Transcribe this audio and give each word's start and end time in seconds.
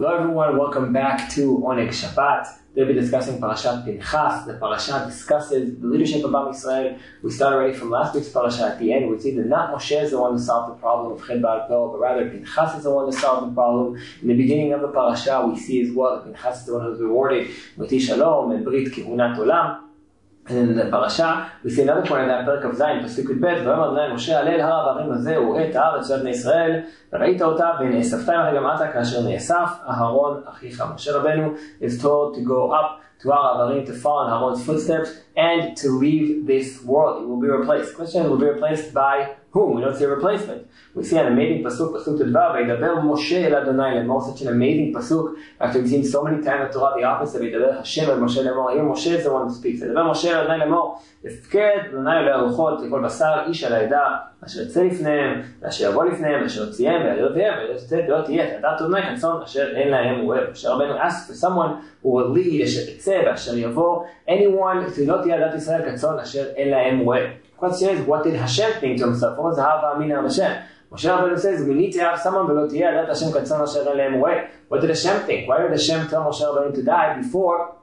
Hello 0.00 0.16
everyone, 0.16 0.56
welcome 0.56 0.92
back 0.92 1.28
to 1.30 1.58
Oneg 1.58 1.88
Shabbat. 1.88 2.46
We'll 2.72 2.86
be 2.86 2.94
discussing 2.94 3.40
Parashat 3.40 3.84
Pinchas. 3.84 4.46
The 4.46 4.52
Parashat 4.52 5.06
discusses 5.06 5.80
the 5.80 5.86
leadership 5.88 6.24
of 6.24 6.32
Am 6.32 6.52
Yisrael. 6.52 6.96
We 7.20 7.32
started 7.32 7.56
already 7.56 7.72
from 7.74 7.90
last 7.90 8.14
week's 8.14 8.28
Parashat 8.28 8.60
at 8.60 8.78
the 8.78 8.92
end. 8.92 9.10
We 9.10 9.18
see 9.18 9.32
that 9.34 9.46
not 9.46 9.74
Moshe 9.74 10.00
is 10.00 10.12
the 10.12 10.20
one 10.20 10.34
to 10.34 10.38
solve 10.38 10.68
the 10.68 10.76
problem 10.76 11.10
of 11.10 11.22
Ched 11.22 11.42
Baal 11.42 11.88
but 11.90 11.98
rather 11.98 12.30
Pinchas 12.30 12.76
is 12.76 12.84
the 12.84 12.94
one 12.94 13.10
to 13.10 13.18
solve 13.18 13.48
the 13.48 13.52
problem. 13.52 14.00
In 14.22 14.28
the 14.28 14.36
beginning 14.36 14.72
of 14.72 14.82
the 14.82 14.92
Parasha, 14.92 15.44
we 15.44 15.58
see 15.58 15.82
as 15.82 15.90
well 15.90 16.14
that 16.14 16.26
Pinchas 16.26 16.60
is 16.60 16.66
the 16.66 16.74
one 16.74 16.84
who's 16.84 17.00
rewarded 17.00 17.48
with 17.76 17.90
Shalom 18.00 18.52
and 18.52 18.64
Brit 18.64 18.92
Kihunat 18.92 19.36
Olam. 19.36 19.87
Another 20.50 22.06
point 22.06 22.22
in 22.22 22.28
that 22.28 22.46
פרק 22.46 22.66
כ"ז, 22.66 22.82
פסוק 23.04 23.30
י"ב, 23.30 23.44
ויאמר 23.44 23.84
אדוני 23.84 24.14
משה 24.14 24.40
עלה 24.40 24.50
אל 24.50 24.60
הר 24.60 24.88
העברים 24.88 25.12
הזה 25.12 25.40
וראה 25.40 25.70
את 25.70 25.76
הארץ 25.76 26.08
של 26.08 26.20
בני 26.20 26.30
ישראל, 26.30 26.80
וראית 27.12 27.42
אותה 27.42 27.70
ונאספת 27.80 28.28
עמך 28.28 28.56
גם 28.56 28.70
אתה 28.74 28.88
כאשר 28.92 29.20
נאסף 29.28 29.70
אהרון 29.88 30.40
אחיך. 30.48 30.84
משה 30.94 31.16
רבנו 31.16 31.52
is 31.82 32.02
told 32.02 32.36
to 32.36 32.40
go 32.48 32.72
Dwar 33.22 33.56
Avarim, 33.56 33.84
to 33.86 33.94
follow 33.94 34.26
in 34.26 34.32
Aaron's 34.32 34.64
footsteps, 34.64 35.10
and 35.36 35.76
to 35.76 35.90
leave 35.90 36.46
this 36.46 36.82
world. 36.82 37.20
He 37.20 37.26
will 37.26 37.40
be 37.40 37.48
replaced. 37.48 37.96
Question 37.96 38.30
will 38.30 38.38
be 38.38 38.46
replaced 38.46 38.94
by 38.94 39.34
whom? 39.50 39.74
We 39.74 39.82
don't 39.82 39.96
see 39.96 40.04
a 40.04 40.08
replacement. 40.08 40.68
We 40.94 41.02
see 41.02 41.16
an 41.16 41.26
amazing 41.26 41.64
pasuk, 41.64 41.94
pasuk 41.94 42.18
tedvav, 42.18 42.54
Yidaber 42.54 43.02
Moshe 43.02 43.42
El 43.42 43.56
Adonai 43.56 43.96
Lemor, 43.96 44.24
such 44.24 44.42
an 44.42 44.48
amazing 44.48 44.92
pasuk. 44.92 45.36
After 45.60 45.80
we've 45.80 45.90
seen 45.90 46.04
so 46.04 46.22
many 46.22 46.42
times 46.42 46.72
the 46.72 46.78
Torah, 46.78 46.94
the 46.96 47.04
opposite 47.04 47.42
of 47.42 47.48
Yidaber 47.48 47.76
Hashem 47.78 48.08
and 48.08 48.22
Moshe 48.22 48.36
Lemor, 48.36 48.72
here 48.72 48.84
Moshe 48.84 49.16
is 49.18 49.24
the 49.24 49.32
one 49.32 49.48
who 49.48 49.54
speaks. 49.54 49.80
Yidaber 49.80 50.12
Moshe 50.12 50.24
El 50.26 50.40
Adonai 50.42 50.66
Lemor, 50.66 51.00
Yifked 51.24 51.86
Adonai 51.86 52.24
Le'aruchot, 52.24 52.80
Yikol 52.80 53.02
Basar, 53.02 53.50
Ish 53.50 53.64
Al 53.64 53.72
אשר 54.46 54.62
יצא 54.62 54.82
לפניהם, 54.82 55.42
ואשר 55.60 55.90
יבוא 55.90 56.04
לפניהם, 56.04 56.42
ואשר 56.42 56.64
יוציאם, 56.64 57.02
ויעליותיהם, 57.04 57.54
ולא 58.08 58.22
תהיה, 58.22 58.56
עדת 58.56 58.80
אדוני 58.80 59.00
כצאן 59.16 59.30
אשר 59.44 59.76
אין 59.76 59.88
להם 59.88 60.26
אוהב. 60.26 60.50
אשר 60.52 60.72
רבנו 60.72 60.98
ask 60.98 61.30
for 61.30 61.46
someone 61.46 62.04
who 62.04 62.08
will 62.08 62.36
lead, 62.36 62.64
אשר 62.64 62.90
יצא, 62.90 63.20
ואשר 63.26 63.56
יבוא, 63.56 64.04
anyone, 64.28 65.06
לא 65.06 65.22
תהיה 65.22 65.36
עדת 65.36 65.54
ישראל 65.54 65.90
כצאן 65.90 66.18
אשר 66.18 66.44
אין 66.56 66.68
להם 66.68 67.06
אוהב. 67.06 67.28
question 67.58 67.88
is, 67.90 68.06
what 68.06 68.22
did 68.22 68.36
Hashem 68.36 68.80
think 68.80 68.98
to 68.98 69.06
himself? 69.06 69.36
What 69.36 69.46
was 69.48 69.56
the 69.56 69.64
Hava 69.64 69.96
Amina 69.96 70.20
of 70.20 70.24
Hashem? 70.24 70.62
Moshe 70.92 71.04
Rabbeinu 71.04 71.38
says, 71.38 71.66
we 71.66 71.74
need 71.74 71.92
to 71.92 72.00
have 72.00 72.18
someone 72.18 72.46
below 72.46 72.66
Tiyah, 72.66 72.94
let 72.96 73.08
Hashem 73.08 73.32
katzon 73.32 73.60
Hashem 73.60 73.86
alem 73.86 74.14
away. 74.14 74.48
What 74.68 74.80
did 74.80 74.90
Hashem 74.90 75.26
think? 75.26 75.48
Why 75.48 75.60
did 75.62 75.72
Hashem 75.72 76.08
tell 76.08 76.22
Moshe 76.22 76.40
Rabbeinu 76.40 76.74
to 76.76 76.82
die 76.82 77.20
before 77.20 77.76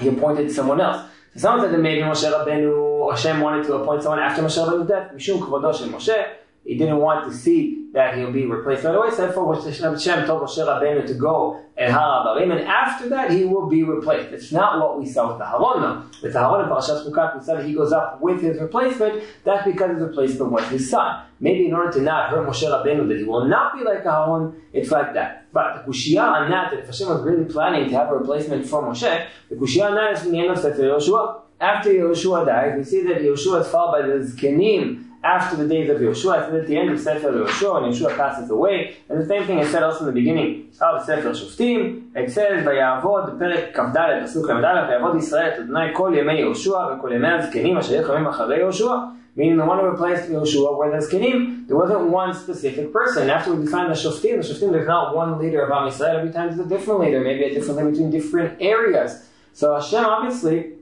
he 0.00 0.08
appointed 0.08 0.50
someone 0.50 0.80
else? 0.80 1.02
So 1.34 1.40
someone 1.40 1.66
said 1.66 1.72
that 1.74 1.80
maybe 1.80 2.00
Moshe 2.00 2.24
Rabbeinu, 2.24 3.10
Hashem 3.10 3.40
wanted 3.40 3.64
to 3.66 3.74
appoint 3.74 4.02
someone 4.02 4.20
after 4.20 4.42
Moshe 4.42 4.56
Rabbeinu's 4.56 4.88
death. 4.88 5.12
Mishum 5.14 5.40
kvodo 5.40 5.76
shel 5.76 5.88
Moshe. 5.88 6.26
He 6.68 6.76
didn't 6.76 6.98
want 6.98 7.24
to 7.24 7.34
see 7.34 7.88
that 7.94 8.18
he'll 8.18 8.30
be 8.30 8.44
replaced 8.44 8.84
right 8.84 8.94
away. 8.94 9.08
So 9.08 9.16
therefore, 9.16 9.54
Hashem 9.54 10.26
told 10.26 10.42
Moshe 10.42 10.58
Rabbeinu 10.58 11.06
to 11.06 11.14
go 11.14 11.64
and 11.78 11.90
Har 11.90 12.26
Abarim, 12.26 12.52
and 12.52 12.60
after 12.68 13.08
that 13.08 13.30
he 13.30 13.46
will 13.46 13.70
be 13.70 13.82
replaced. 13.84 14.34
It's 14.34 14.52
not 14.52 14.78
what 14.78 15.00
we 15.00 15.06
saw 15.06 15.28
with 15.28 15.38
the 15.38 15.46
Haron 15.46 15.80
though. 15.80 16.20
With 16.22 16.34
the 16.34 16.38
Haron 16.38 16.64
in 16.64 16.68
Parashat 16.68 17.06
Chukat, 17.06 17.38
we 17.38 17.42
said 17.42 17.64
he 17.64 17.72
goes 17.72 17.90
up 17.90 18.20
with 18.20 18.42
his 18.42 18.60
replacement. 18.60 19.24
That's 19.44 19.64
because 19.64 19.92
his 19.92 20.02
replacement 20.02 20.52
was 20.52 20.68
his 20.68 20.90
son. 20.90 21.24
Maybe 21.40 21.68
in 21.68 21.72
order 21.72 21.90
to 21.92 22.02
not 22.02 22.28
hurt 22.28 22.46
Moshe 22.46 22.64
Rabbeinu 22.64 23.08
that 23.08 23.16
he 23.16 23.24
will 23.24 23.46
not 23.46 23.74
be 23.74 23.82
like 23.82 24.04
Aharon, 24.04 24.54
it's 24.74 24.90
like 24.90 25.14
that. 25.14 25.50
But 25.50 25.86
the 25.86 25.90
Kushia 25.90 26.20
on 26.20 26.50
that, 26.50 26.70
that 26.70 26.80
if 26.80 26.86
Hashem 26.86 27.08
was 27.08 27.22
really 27.22 27.46
planning 27.46 27.88
to 27.88 27.96
have 27.96 28.10
a 28.10 28.14
replacement 28.14 28.66
for 28.66 28.82
Moshe, 28.82 29.26
the 29.48 29.56
Kushia 29.56 29.86
on 29.88 29.94
that 29.94 30.12
is 30.12 30.20
from 30.20 30.32
the 30.32 30.40
end 30.40 30.50
of 30.50 30.58
Sefer 30.58 30.82
Yoshua. 30.82 31.40
After 31.60 31.90
Yoshua 31.90 32.44
died, 32.44 32.76
we 32.76 32.84
see 32.84 33.02
that 33.04 33.22
Yoshua 33.22 33.62
is 33.62 33.68
followed 33.68 34.02
by 34.02 34.06
the 34.06 34.14
Zkenim, 34.18 35.07
after 35.23 35.55
the 35.55 35.67
days 35.67 35.89
of 35.89 35.97
Yeshua. 35.97 36.43
It's 36.43 36.53
at 36.53 36.67
the 36.67 36.77
end 36.77 36.89
of 36.91 36.99
Sefer 36.99 37.31
Yeshua, 37.31 37.83
and 37.83 37.93
Yeshua 37.93 38.15
passes 38.17 38.49
away. 38.49 38.95
And 39.09 39.21
the 39.21 39.25
same 39.25 39.45
thing 39.47 39.59
is 39.59 39.69
said 39.71 39.83
also 39.83 40.01
in 40.01 40.05
the 40.07 40.19
beginning 40.21 40.69
of 40.81 41.05
Sefer 41.05 41.31
Shoftim. 41.31 42.09
It 42.15 42.31
says, 42.31 42.65
ויעבוד 42.65 43.23
בפרק 43.35 43.75
כ"ד, 43.75 43.97
פסוק 44.23 44.49
ל"ד, 44.49 44.85
ויעבוד 44.89 45.15
ישראל 45.15 45.47
את 45.47 45.59
אדוני 45.59 45.93
כל 45.93 46.13
ימי 46.15 46.33
יהושע 46.33 46.77
וכל 46.93 47.11
ימי 47.11 47.27
הזקנים 47.27 47.77
אשר 47.77 47.93
יחמים 47.93 48.27
אחרי 48.27 48.57
יהושע. 48.59 48.93
Meaning 49.35 49.57
the 49.57 49.65
one 49.65 49.79
who 49.79 49.87
replaced 49.87 50.29
Yeshua 50.29 50.77
were 50.77 50.91
the 50.91 51.03
Zkenim. 51.03 51.67
There 51.67 51.75
wasn't 51.75 52.01
one 52.09 52.35
specific 52.35 52.93
person. 52.93 53.31
After 53.31 53.55
we 53.55 53.65
define 53.65 53.87
the 53.89 53.95
Shoftim, 53.95 54.39
the 54.39 54.47
Shoftim, 54.47 54.71
there's 54.71 54.87
not 54.87 55.15
one 55.15 55.39
leader 55.39 55.61
of 55.65 55.71
Am 55.71 55.89
Yisrael. 55.89 56.19
Every 56.19 56.31
time 56.31 56.49
there's 56.49 56.59
a 56.59 56.69
different 56.69 56.99
leader, 56.99 57.19
maybe 57.19 57.43
a 57.45 57.53
different 57.55 57.77
leader 57.77 57.89
between 57.89 58.11
different 58.11 58.61
areas. 58.61 59.27
So 59.53 59.73
Hashem 59.73 60.05
obviously 60.05 60.73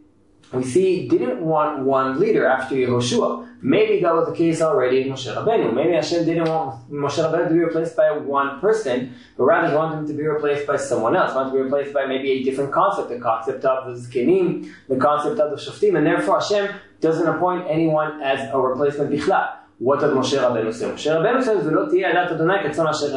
we 0.53 0.63
see 0.63 1.09
didn't 1.09 1.41
want 1.41 1.81
one 1.81 2.21
leader 2.21 2.47
after 2.47 2.75
Yehoshua. 2.75 3.49
Maybe 3.63 4.01
that 4.01 4.15
was 4.15 4.29
the 4.29 4.35
case 4.35 4.63
already 4.63 5.03
in 5.03 5.09
Moshe 5.09 5.35
Rabbeinu. 5.35 5.75
Maybe 5.75 5.95
Hashem 5.95 6.25
didn't 6.25 6.49
want 6.49 6.89
Moshe 6.91 7.19
Rabbeinu 7.19 7.49
to 7.49 7.55
be 7.55 7.61
replaced 7.61 7.97
by 7.97 8.13
one 8.13 8.61
person, 8.61 9.15
but 9.37 9.45
rather 9.45 9.71
he 9.71 9.75
wanted 9.75 9.99
him 9.99 10.07
to 10.07 10.13
be 10.13 10.23
replaced 10.23 10.67
by 10.67 10.77
someone 10.77 11.17
else. 11.17 11.35
Wanted 11.35 11.51
to 11.51 11.57
be 11.57 11.63
replaced 11.63 11.93
by 11.93 12.07
maybe 12.07 12.31
a 12.31 12.43
different 12.45 12.73
concept, 12.73 13.09
the 13.09 13.19
concept 13.19 13.65
of 13.65 13.87
the 13.87 14.01
Zkenim, 14.01 14.73
the 14.89 14.97
concept 14.97 15.41
of 15.41 15.51
the 15.51 15.57
Shoftim, 15.57 15.97
and 15.97 16.07
therefore 16.07 16.41
Hashem 16.41 16.75
doesn't 17.01 17.27
appoint 17.27 17.67
anyone 17.69 18.23
as 18.23 18.49
a 18.53 18.59
replacement 18.59 19.11
bichlal. 19.11 19.56
What 19.79 20.01
does 20.01 20.13
Moshe 20.13 20.39
Rabbeinu 20.39 20.73
say? 20.73 20.87
Moshe 20.87 21.07
Rabbeinu 21.07 21.43
says, 21.43 21.63
"V'lo 21.65 21.91
tiyeh 21.91 22.11
adat 22.11 22.33
Adonai 22.33 22.63
katzon 22.65 22.89
asher 22.89 23.09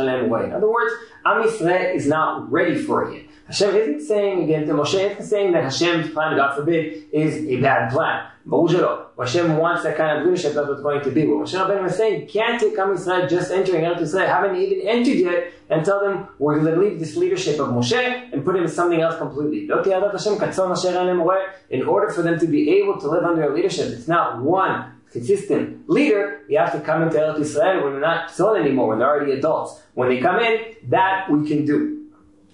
In 0.44 0.54
other 0.54 0.70
words, 0.70 0.94
Am 1.26 1.42
Yisrael 1.42 1.96
is 1.96 2.06
not 2.06 2.52
ready 2.52 2.76
for 2.78 3.14
it. 3.14 3.28
Hashem 3.48 3.76
isn't 3.76 4.02
saying 4.02 4.44
again 4.44 4.68
to 4.68 4.74
Moshe 4.74 4.94
isn't 4.94 5.26
saying 5.26 5.54
that 5.54 5.64
Hashem's 5.64 6.10
plan, 6.12 6.36
God 6.36 6.56
forbid, 6.56 7.06
is 7.14 7.46
a 7.48 7.62
bad 7.62 7.92
plan. 7.92 8.26
What 8.44 8.72
Hashem 9.18 9.58
wants 9.58 9.84
that 9.84 9.96
kind 9.96 10.18
of 10.18 10.26
leadership, 10.26 10.54
that's 10.54 10.68
what's 10.68 10.82
going 10.82 11.02
to 11.02 11.12
be. 11.12 11.26
What 11.26 11.48
Moshe 11.48 11.54
Rabbeinu 11.54 11.86
is 11.88 11.96
saying, 11.96 12.28
can't 12.28 12.60
take 12.60 12.78
Am 12.78 12.90
Yisrael 12.90 13.30
just 13.30 13.52
entering 13.52 13.86
Eretz 13.86 14.00
Yisrael, 14.00 14.28
haven't 14.28 14.58
even 14.58 14.86
entered 14.86 15.16
yet, 15.16 15.54
and 15.70 15.86
tell 15.86 16.02
them 16.02 16.28
we're 16.40 16.60
going 16.60 16.76
to 16.76 16.80
leave 16.80 17.00
this 17.00 17.16
leadership 17.16 17.60
of 17.60 17.70
Moshe 17.70 18.34
and 18.34 18.44
put 18.44 18.56
him 18.56 18.64
in 18.64 18.70
something 18.70 19.00
else 19.02 19.18
completely. 19.18 19.64
In 21.70 21.84
order 21.88 22.10
for 22.10 22.22
them 22.22 22.40
to 22.40 22.48
be 22.48 22.70
able 22.72 23.00
to 23.00 23.08
live 23.08 23.24
under 23.24 23.54
leadership, 23.54 23.88
it's 23.92 24.08
not 24.08 24.42
one 24.42 24.99
consistent 25.12 25.90
leader, 25.90 26.42
you 26.48 26.58
have 26.58 26.72
to 26.72 26.80
come 26.80 27.04
into 27.04 27.18
Eretz 27.18 27.40
Yisrael 27.40 27.84
when 27.84 27.94
they're 27.94 28.02
not 28.02 28.36
children 28.36 28.66
anymore, 28.66 28.90
when 28.90 29.00
they're 29.00 29.10
already 29.10 29.32
adults. 29.34 29.82
When 29.94 30.10
they 30.10 30.20
come 30.20 30.40
in, 30.40 30.76
that 30.90 31.30
we 31.30 31.48
can 31.48 31.66
do. 31.66 32.08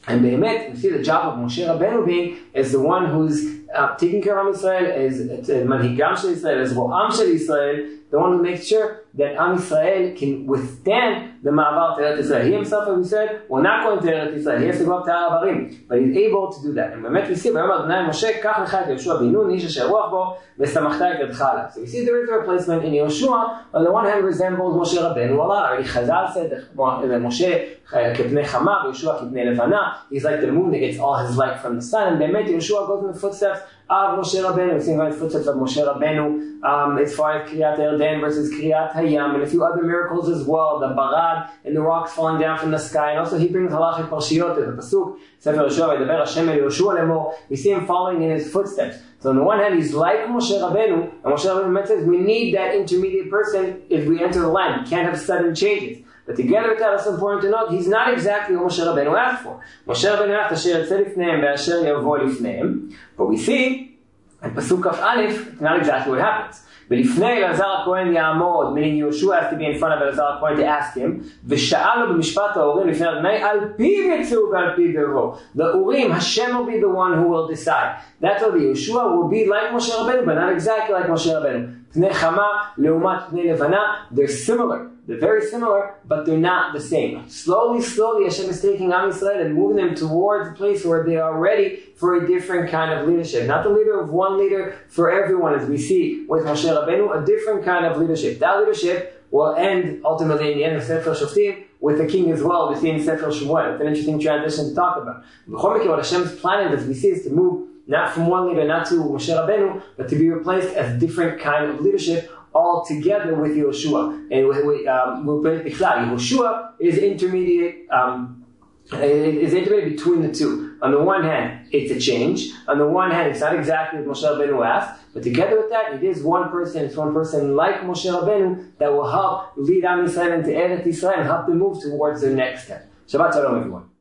And 0.07 0.21
Behemet, 0.21 0.71
we 0.71 0.77
see 0.77 0.89
the 0.89 1.01
job 1.01 1.33
of 1.33 1.39
Moshe 1.39 1.65
Rabbeinu 1.65 2.05
being 2.05 2.37
as 2.53 2.71
the 2.71 2.79
one 2.79 3.09
who's 3.09 3.59
uh, 3.73 3.95
taking 3.95 4.21
care 4.21 4.37
of 4.39 4.55
Israel, 4.55 4.85
as 4.85 5.19
Manhigam 5.19 6.17
Shel 6.17 6.29
Israel, 6.29 6.61
as 6.61 6.73
Ro'am 6.73 7.11
Shel 7.11 7.27
Israel, 7.27 7.89
the 8.11 8.19
one 8.19 8.33
who 8.33 8.41
makes 8.41 8.67
sure 8.67 9.04
that 9.14 9.36
Am 9.36 9.56
Yisrael 9.56 10.16
can 10.18 10.46
withstand 10.46 11.42
the 11.42 11.50
Ma'avar 11.50 11.96
to 11.96 12.02
Eretz 12.02 12.22
Yisrael. 12.22 12.44
He 12.46 12.52
himself, 12.52 12.88
as 12.88 12.96
we 12.96 13.04
said, 13.04 13.42
will 13.48 13.62
not 13.62 13.84
go 13.84 13.98
into 13.98 14.08
Eretz 14.08 14.36
Yisrael. 14.36 14.60
He 14.60 14.66
has 14.66 14.78
to 14.78 14.84
go 14.84 14.98
up 14.98 15.06
to 15.06 15.12
Har 15.12 15.42
Avarim. 15.42 15.88
But 15.88 16.00
he's 16.00 16.16
able 16.16 16.52
to 16.52 16.62
do 16.62 16.72
that. 16.74 16.92
And 16.92 17.04
באמת 17.04 17.28
we 17.28 17.34
see, 17.34 17.50
ויאמר 17.52 17.76
אדוני 17.76 18.08
משה, 18.08 18.40
קח 18.42 18.58
לך 18.62 18.74
את 18.74 18.88
יהושע 18.88 19.16
בן 19.16 19.32
נון, 19.32 19.50
איש 19.50 19.64
אשר 19.64 19.88
רוח 19.88 20.10
בו, 20.10 20.36
ושמחת 20.58 21.02
את 21.02 21.20
ידך 21.20 21.42
עליו. 21.42 21.64
So 21.74 21.80
we 21.80 21.86
see 21.86 22.04
there 22.04 22.22
is 22.22 22.28
a 22.28 22.38
replacement 22.38 22.84
in 22.84 22.92
Yeshua, 22.92 23.64
on 23.74 23.84
the 23.84 23.92
one 23.92 24.06
hand 24.06 24.24
resembles 24.24 24.74
Moshe 24.76 24.98
Rabbeinu 24.98 25.32
a 25.32 25.42
lot. 25.42 25.70
already 25.70 25.88
Chazal 25.88 26.32
said 26.32 26.50
that 26.50 26.74
Moshe 26.76 27.80
כפני 28.14 28.44
חמה, 28.44 28.80
ויהושע 28.82 29.18
כפני 29.18 29.44
לבנה. 29.44 29.92
He's 30.10 30.24
like 30.24 30.40
the 30.40 30.52
moon 30.52 30.70
that 30.70 30.78
gets 30.78 30.98
all 30.98 31.16
his 31.16 31.36
light 31.36 31.58
from 31.60 31.76
the 31.76 31.82
sun. 31.82 32.12
And 32.12 32.20
באמת 32.20 32.46
Yeshua 32.46 32.86
goes 32.86 33.02
in 33.04 33.12
the 33.12 33.18
footsteps 33.18 33.60
of 33.89 34.19
Moshe 34.19 34.35
Rabbeinu. 34.35 34.75
We 34.75 34.81
see 34.81 34.91
in 34.91 34.97
the 34.97 35.11
footsteps 35.11 35.47
of 35.47 35.55
Moshe 35.55 35.77
Rabbeinu 35.77 36.63
um, 36.63 36.97
as 36.97 37.15
far 37.15 37.41
as 37.41 37.49
Kriyat 37.49 37.77
Erden 37.77 38.19
versus 38.19 38.51
Kriyat 38.51 38.93
Hayam, 38.93 39.35
and 39.35 39.43
a 39.43 39.47
few 39.47 39.63
other 39.63 39.83
miracles 39.83 40.29
as 40.29 40.45
well, 40.47 40.79
the 40.79 40.87
Barad 40.87 41.49
and 41.63 41.75
the 41.75 41.81
rocks 41.81 42.13
falling 42.13 42.41
down 42.41 42.57
from 42.57 42.71
the 42.71 42.79
sky. 42.79 43.11
And 43.11 43.19
also 43.19 43.37
he 43.37 43.47
brings 43.47 43.71
halachic 43.71 44.09
parshiyot, 44.09 44.55
the 44.55 44.81
pasuk, 44.81 45.19
Sefer 45.39 45.59
Yeshua, 45.59 45.97
V'daber 45.97 46.19
Hashem 46.19 46.47
Yoshua 46.47 46.99
lemor. 46.99 47.33
We 47.49 47.55
see 47.55 47.71
him 47.71 47.85
following 47.85 48.23
in 48.23 48.31
his 48.31 48.51
footsteps. 48.51 48.97
So 49.19 49.29
on 49.29 49.37
the 49.37 49.43
one 49.43 49.59
hand, 49.59 49.75
he's 49.75 49.93
like 49.93 50.19
Moshe 50.25 50.51
Rabbeinu, 50.51 51.11
and 51.23 51.23
Moshe 51.23 51.45
Rabbeinu 51.45 51.87
says 51.87 52.05
we 52.05 52.17
need 52.17 52.55
that 52.55 52.73
intermediate 52.75 53.29
person 53.29 53.81
if 53.89 54.07
we 54.07 54.23
enter 54.23 54.39
the 54.39 54.47
land. 54.47 54.83
We 54.83 54.89
can't 54.89 55.07
have 55.07 55.19
sudden 55.19 55.53
changes. 55.53 56.04
But 56.26 56.36
together 56.36 56.70
with 56.70 56.78
that, 56.78 56.94
it's 56.94 57.06
important 57.06 57.42
to 57.42 57.50
note, 57.50 57.70
he's 57.70 57.88
not 57.88 58.12
exactly 58.12 58.56
what 58.56 58.70
Moshe 58.70 58.78
Rabbeinu 58.78 59.18
asked 59.18 59.42
for. 59.44 59.60
Moshe 59.86 60.04
Rabbeinu 60.04 60.36
asked, 60.38 60.52
Asher 60.52 60.84
יצא 60.84 60.98
לפניהם 60.98 61.40
ואשר 61.42 61.86
יבוא 61.86 62.18
לפניהם. 62.18 62.90
But 63.16 63.26
we 63.26 63.36
see, 63.36 63.98
in 64.42 64.50
Pasuk 64.50 64.82
כ"א, 64.82 65.60
not 65.60 65.78
exactly 65.78 66.12
what 66.12 66.20
happens. 66.20 66.66
ולפני 66.90 67.32
אלעזר 67.32 67.66
הכהן 67.82 68.12
יעמוד, 68.12 68.74
meaning 68.74 68.98
Yeshua 68.98 69.40
has 69.40 69.50
to 69.50 69.56
be 69.56 69.64
in 69.64 69.78
front 69.78 69.94
of 69.94 70.02
אלעזר 70.02 70.24
הכהן 70.24 70.56
to 70.56 70.64
ask 70.64 70.96
him, 70.96 71.22
ושאל 71.48 72.04
לו 72.04 72.14
במשפט 72.14 72.56
האורים 72.56 72.88
לפני 72.88 73.08
אדוני, 73.08 73.42
על 73.42 73.58
פיו 73.76 74.04
יצאו 74.04 74.50
ועל 74.52 74.76
פיו 74.76 74.90
יבוא. 74.90 75.34
The 75.56 75.74
Urim, 75.74 76.10
Hashem 76.10 76.56
will 76.56 76.66
be 76.66 76.80
the 76.80 76.88
one 76.88 77.14
who 77.18 77.28
will 77.28 77.46
decide. 77.46 77.96
That's 78.20 78.42
why 78.42 78.50
the 78.50 78.58
Yeshua 78.58 79.16
will 79.16 79.28
be 79.28 79.46
like 79.46 79.70
Moshe 79.72 79.90
Rabbeinu, 79.90 80.24
but 80.26 80.34
not 80.34 80.52
exactly 80.52 80.94
like 80.94 81.06
Moshe 81.06 81.26
Rabbeinu. 81.26 81.80
פני 81.92 82.14
חמה 82.14 82.46
לעומת 82.78 83.18
פני 83.30 83.52
לבנה, 83.52 83.80
they're 84.14 84.48
similar. 84.48 84.78
They're 85.07 85.19
very 85.19 85.45
similar, 85.45 85.95
but 86.05 86.25
they're 86.25 86.37
not 86.37 86.73
the 86.73 86.81
same. 86.81 87.29
Slowly, 87.29 87.81
slowly, 87.81 88.23
Hashem 88.23 88.49
is 88.49 88.61
taking 88.61 88.91
Am 88.91 89.11
Yisrael 89.11 89.45
and 89.45 89.53
moving 89.53 89.77
them 89.77 89.93
towards 89.93 90.49
a 90.49 90.53
place 90.53 90.83
where 90.83 91.03
they 91.03 91.17
are 91.17 91.37
ready 91.37 91.83
for 91.95 92.15
a 92.15 92.27
different 92.27 92.71
kind 92.71 92.91
of 92.91 93.07
leadership. 93.07 93.45
Not 93.45 93.63
the 93.63 93.69
leader 93.69 93.99
of 93.99 94.09
one 94.09 94.39
leader 94.39 94.77
for 94.89 95.11
everyone, 95.11 95.53
as 95.53 95.69
we 95.69 95.77
see 95.77 96.25
with 96.27 96.43
Moshe 96.43 96.65
Rabbeinu, 96.65 97.21
a 97.21 97.25
different 97.25 97.63
kind 97.63 97.85
of 97.85 97.97
leadership. 97.97 98.39
That 98.39 98.59
leadership 98.59 99.27
will 99.29 99.53
end 99.55 100.01
ultimately 100.03 100.53
in 100.53 100.57
the 100.57 100.63
end 100.63 100.75
of 100.75 100.83
Sefer 100.83 101.11
Shoftim 101.11 101.65
with 101.79 101.97
the 101.99 102.07
king 102.07 102.31
as 102.31 102.41
well, 102.41 102.73
we 102.73 102.79
see 102.79 102.89
in 102.89 103.03
Sefer 103.03 103.27
Shmuel. 103.27 103.73
It's 103.73 103.81
an 103.81 103.87
interesting 103.87 104.19
transition 104.19 104.69
to 104.69 104.75
talk 104.75 104.97
about. 104.97 105.23
What 105.45 105.99
Hashem's 105.99 106.35
plan 106.39 106.71
is, 106.71 106.81
as 106.81 106.87
we 106.87 106.95
see, 106.95 107.09
is 107.09 107.23
to 107.25 107.29
move 107.29 107.69
not 107.87 108.11
from 108.11 108.25
one 108.27 108.47
leader, 108.47 108.65
not 108.65 108.87
to 108.87 108.95
Moshe 108.95 109.29
Rabbeinu, 109.29 109.83
but 109.97 110.09
to 110.09 110.15
be 110.15 110.29
replaced 110.29 110.75
as 110.75 110.99
different 110.99 111.39
kind 111.39 111.69
of 111.69 111.81
leadership 111.81 112.31
all 112.55 112.85
together 112.85 113.35
with 113.35 113.51
Yoshua. 113.51 114.27
And 114.31 114.47
with, 114.47 114.87
um, 114.87 115.25
Yoshua 115.27 116.71
is 116.79 116.97
intermediate, 116.97 117.89
um, 117.91 118.45
is 118.93 119.53
intermediate 119.53 119.97
between 119.97 120.21
the 120.21 120.31
two. 120.31 120.77
On 120.81 120.91
the 120.91 120.99
one 120.99 121.23
hand, 121.23 121.67
it's 121.71 121.91
a 121.91 121.99
change. 121.99 122.51
On 122.67 122.77
the 122.77 122.87
one 122.87 123.11
hand, 123.11 123.29
it's 123.29 123.41
not 123.41 123.55
exactly 123.55 124.01
what 124.01 124.15
Moshe 124.15 124.23
Rabbeinu 124.23 124.65
asked, 124.65 125.01
but 125.13 125.23
together 125.23 125.57
with 125.57 125.69
that, 125.69 125.93
it 125.95 126.03
is 126.03 126.23
one 126.23 126.49
person, 126.49 126.85
it's 126.85 126.95
one 126.95 127.13
person 127.13 127.55
like 127.55 127.81
Moshe 127.81 128.05
Rabbeinu 128.05 128.77
that 128.77 128.91
will 128.91 129.09
help 129.09 129.51
lead 129.57 129.83
Am 129.83 130.05
Yisrael 130.05 130.37
into 130.37 130.49
Eretz 130.49 130.85
Yisrael 130.85 131.17
and 131.17 131.25
help 131.25 131.47
them 131.47 131.59
move 131.59 131.81
towards 131.81 132.21
their 132.21 132.35
next 132.35 132.65
step. 132.65 132.89
Shabbat 133.07 133.33
Shalom, 133.33 133.57
everyone. 133.57 133.94